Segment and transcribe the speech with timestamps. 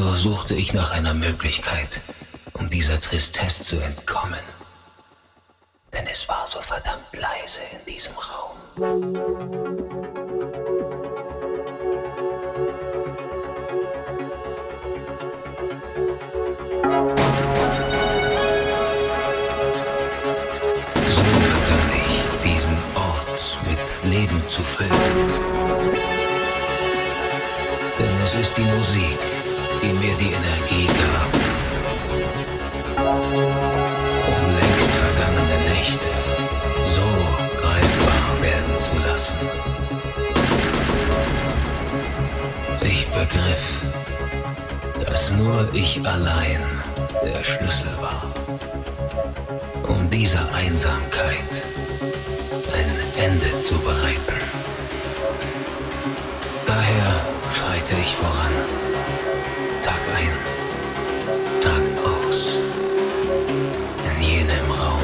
[0.04, 2.02] Suchte ich nach einer Möglichkeit,
[2.52, 4.40] um dieser Tristesse zu entkommen.
[5.92, 8.56] Denn es war so verdammt leise in diesem Raum.
[21.08, 24.90] So begann ich, diesen Ort mit Leben zu füllen.
[27.98, 29.35] Denn es ist die Musik,
[29.86, 31.30] die mir die Energie gab,
[34.26, 36.08] um längst vergangene Nächte
[36.94, 37.06] so
[37.60, 39.36] greifbar werden zu lassen.
[42.80, 43.82] Ich begriff,
[45.04, 46.64] dass nur ich allein
[47.22, 48.22] der Schlüssel war,
[49.88, 51.62] um dieser Einsamkeit
[52.74, 54.40] ein Ende zu bereiten.
[56.66, 57.20] Daher
[57.52, 58.50] schreite ich voran.
[60.16, 60.30] Ein,
[61.60, 62.56] Tag aus,
[64.14, 65.02] in jenem Raum,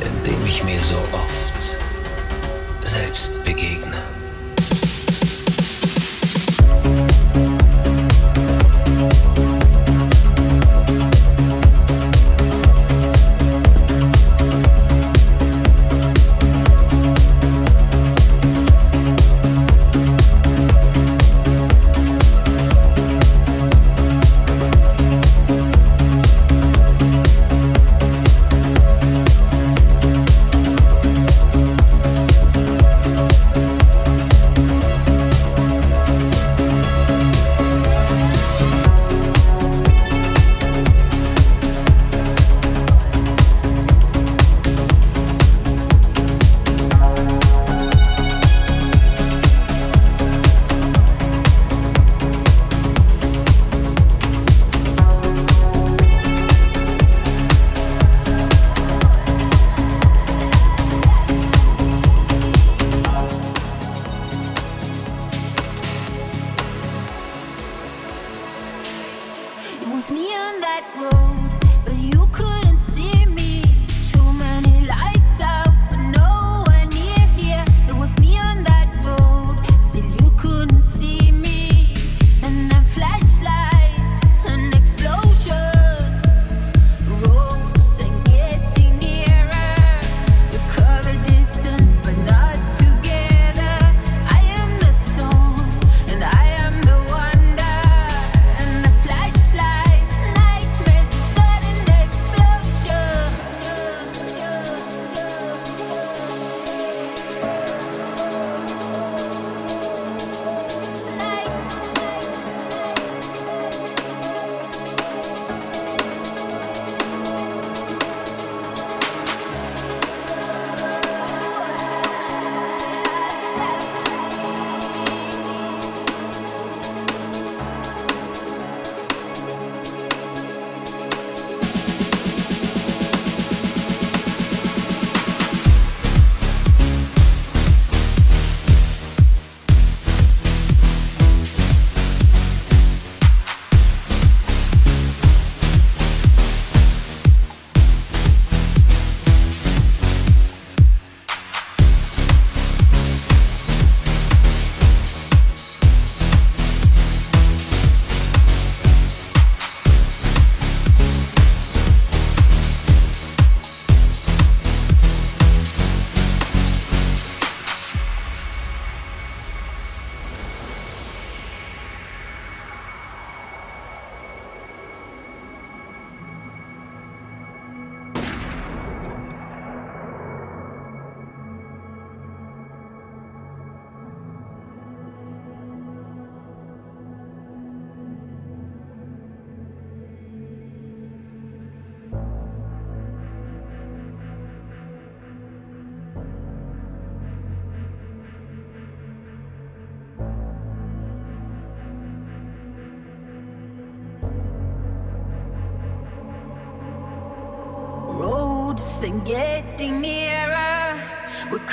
[0.00, 1.76] in dem ich mir so oft
[2.88, 4.02] selbst begegne.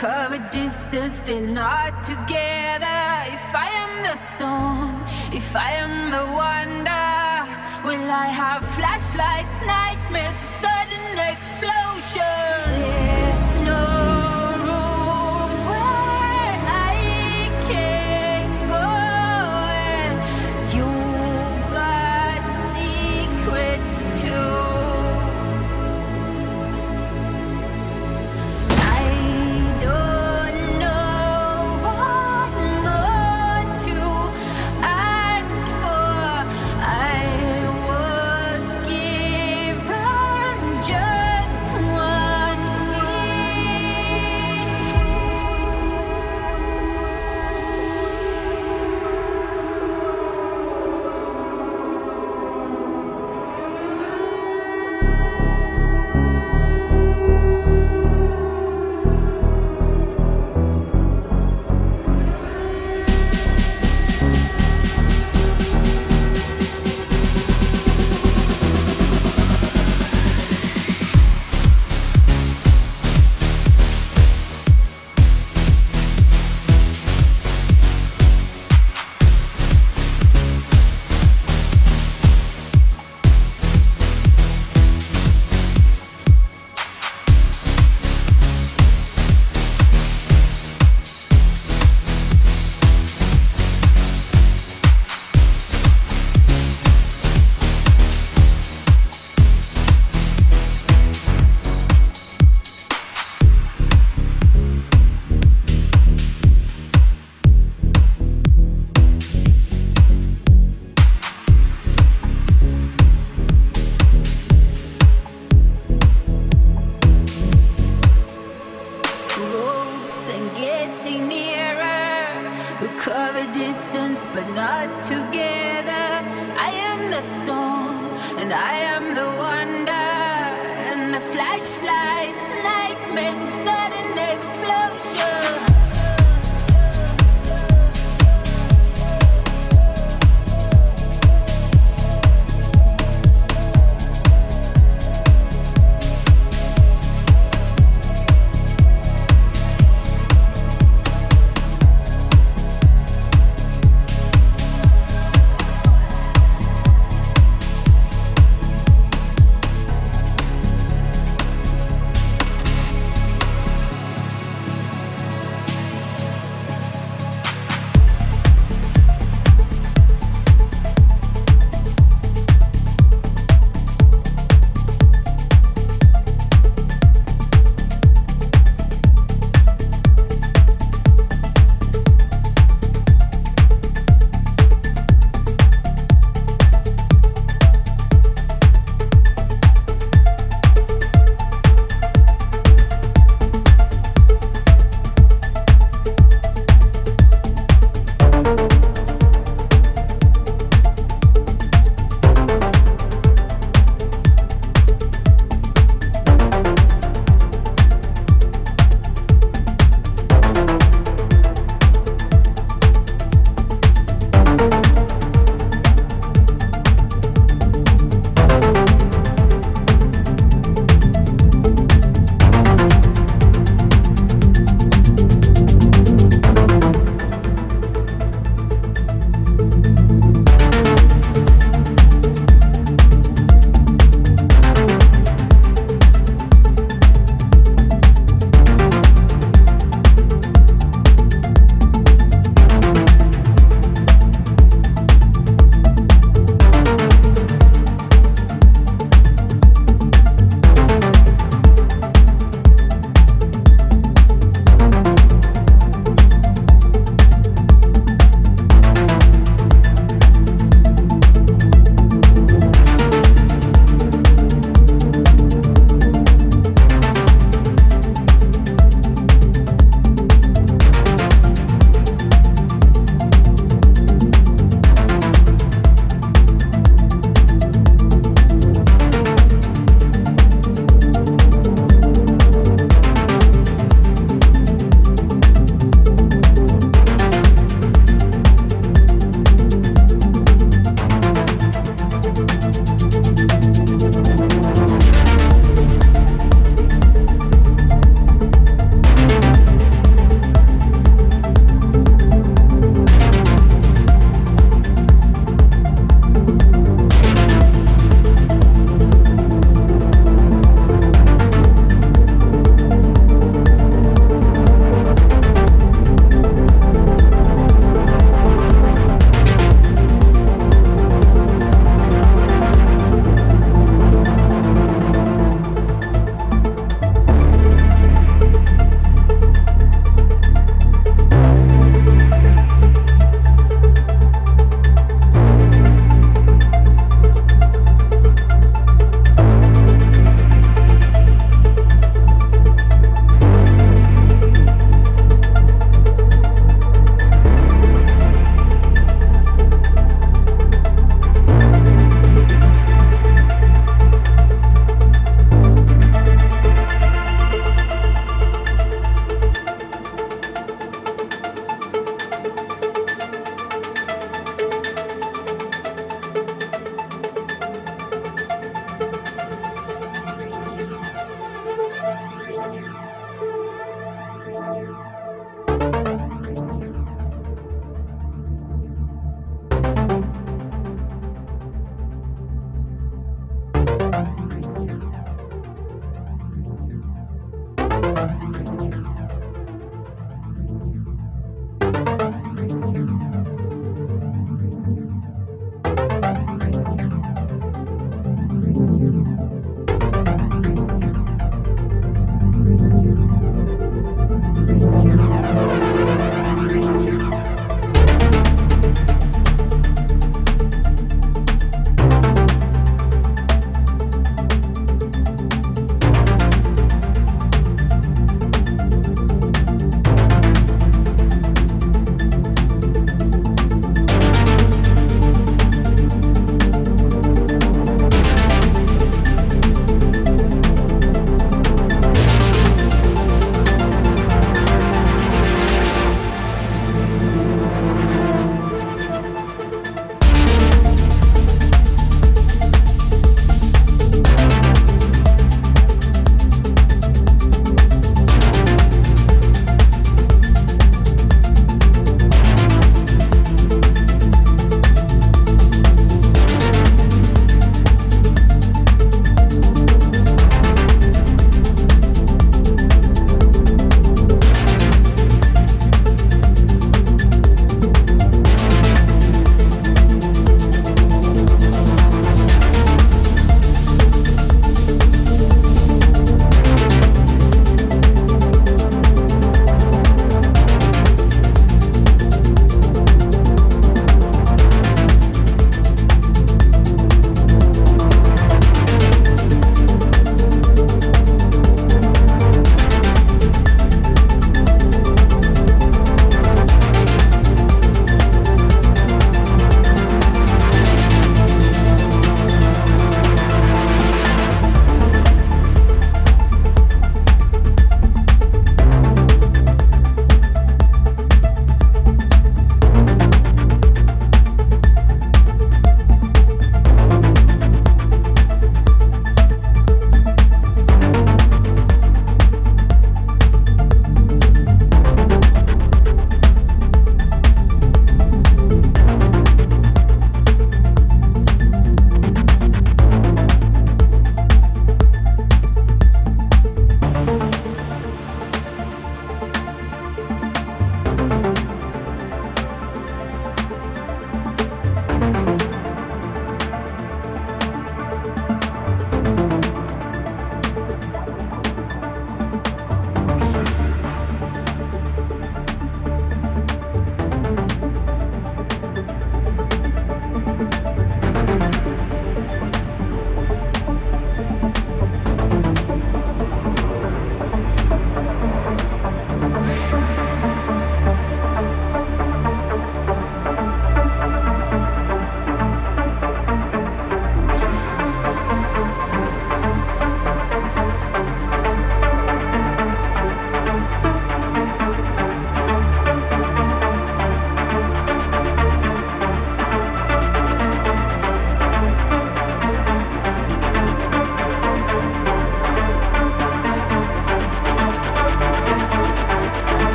[0.00, 3.00] Cover distance, still not together.
[3.36, 7.44] If I am the storm, if I am the wonder,
[7.84, 13.19] will I have flashlights, nightmares, sudden explosion?
[13.19, 13.19] saw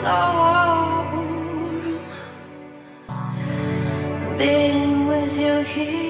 [0.00, 1.98] so warm
[4.38, 6.09] being with you here.